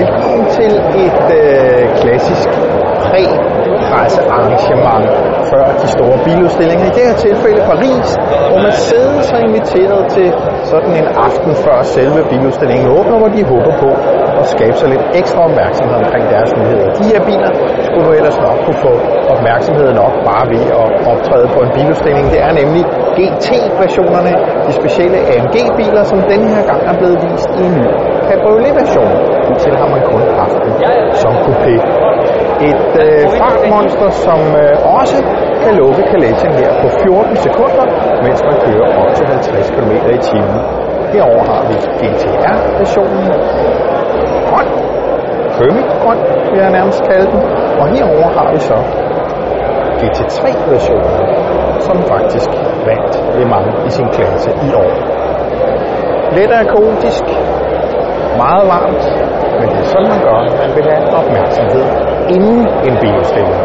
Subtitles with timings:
[0.00, 0.72] Velkommen til
[1.04, 2.50] et øh, klassisk
[3.06, 5.06] præ-pressearrangement
[5.50, 6.84] før de store biludstillinger.
[6.90, 8.06] I det her tilfælde Paris,
[8.50, 10.28] hvor man sidder sig inviteret til
[10.72, 13.90] sådan en aften før selve biludstillingen åbner, hvor de håber på
[14.40, 16.88] at skabe sig lidt ekstra opmærksomhed omkring deres nyheder.
[16.98, 17.50] De her biler
[17.86, 18.92] skulle du ellers nok kunne få
[19.34, 22.26] opmærksomhed nok bare ved at optræde på en biludstilling.
[22.34, 22.82] Det er nemlig
[23.16, 24.32] GT-versionerne,
[24.66, 27.88] de specielle AMG-biler, som denne her gang er blevet vist i en ny
[28.30, 29.10] cabriolet-version.
[29.62, 30.74] Til har man kun haft den
[31.22, 31.74] som coupé.
[32.70, 35.18] Et øh, fartmonster, som øh, også
[35.62, 37.84] kan lukke kalechen her på 14 sekunder,
[38.24, 40.60] mens man kører op til 50 km i timen.
[41.14, 43.24] Herover har vi GTR-versionen.
[44.48, 44.68] Grøn.
[45.58, 46.20] Kømik-grøn,
[46.50, 47.40] vil jeg nærmest kalde den.
[47.80, 48.76] Og herover har vi så
[50.00, 51.14] GT3-versionen,
[51.80, 52.50] som faktisk
[52.88, 54.92] vandt Le Mans i sin klasse i år.
[56.36, 57.24] Let og kaotisk,
[58.42, 59.02] meget varmt,
[59.58, 61.84] men det er sådan, man gør, man vil have opmærksomhed
[62.34, 63.58] inden en biludstilling.